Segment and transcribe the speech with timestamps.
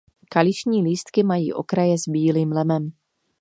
[0.29, 2.91] Kališní lístky mají okraje s bílým lemem.